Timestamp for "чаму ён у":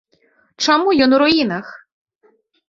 0.67-1.19